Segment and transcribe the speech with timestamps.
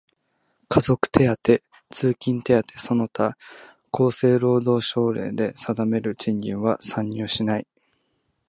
[0.67, 3.37] 家族手当、通勤手当その他
[3.91, 7.67] 厚生労働省令で定める賃金は算入しない。